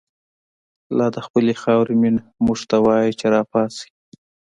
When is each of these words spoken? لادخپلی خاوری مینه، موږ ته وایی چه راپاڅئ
لادخپلی 0.97 1.55
خاوری 1.61 1.95
مینه، 2.01 2.21
موږ 2.45 2.59
ته 2.69 2.77
وایی 2.85 3.11
چه 3.19 3.27
راپاڅئ 3.35 3.85